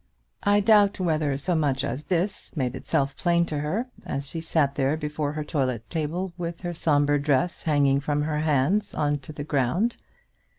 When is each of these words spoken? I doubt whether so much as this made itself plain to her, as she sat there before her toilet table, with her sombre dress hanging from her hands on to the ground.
I 0.41 0.61
doubt 0.61 0.99
whether 0.99 1.37
so 1.37 1.53
much 1.53 1.83
as 1.83 2.05
this 2.05 2.57
made 2.57 2.73
itself 2.75 3.15
plain 3.15 3.45
to 3.45 3.59
her, 3.59 3.85
as 4.03 4.27
she 4.27 4.41
sat 4.41 4.73
there 4.73 4.97
before 4.97 5.33
her 5.33 5.43
toilet 5.43 5.87
table, 5.91 6.33
with 6.39 6.61
her 6.61 6.73
sombre 6.73 7.21
dress 7.21 7.61
hanging 7.65 7.99
from 7.99 8.23
her 8.23 8.39
hands 8.39 8.95
on 8.95 9.19
to 9.19 9.31
the 9.31 9.43
ground. 9.43 9.97